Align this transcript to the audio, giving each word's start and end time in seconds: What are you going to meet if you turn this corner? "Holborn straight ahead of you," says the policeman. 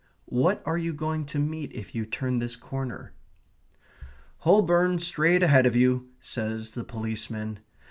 What 0.33 0.63
are 0.65 0.79
you 0.79 0.93
going 0.93 1.27
to 1.27 1.37
meet 1.37 1.71
if 1.73 1.93
you 1.93 2.07
turn 2.07 2.39
this 2.39 2.55
corner? 2.55 3.13
"Holborn 4.37 4.97
straight 4.97 5.43
ahead 5.43 5.67
of 5.67 5.75
you," 5.75 6.09
says 6.19 6.71
the 6.71 6.83
policeman. 6.83 7.59